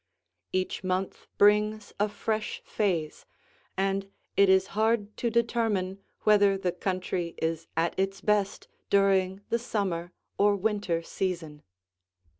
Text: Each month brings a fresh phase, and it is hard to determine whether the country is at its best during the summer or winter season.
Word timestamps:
Each 0.51 0.83
month 0.83 1.27
brings 1.37 1.93
a 1.99 2.09
fresh 2.09 2.63
phase, 2.65 3.27
and 3.77 4.09
it 4.35 4.49
is 4.49 4.65
hard 4.73 5.15
to 5.17 5.29
determine 5.29 5.99
whether 6.21 6.57
the 6.57 6.71
country 6.71 7.35
is 7.37 7.67
at 7.77 7.93
its 7.99 8.19
best 8.19 8.67
during 8.89 9.41
the 9.49 9.59
summer 9.59 10.11
or 10.39 10.55
winter 10.55 11.03
season. 11.03 11.61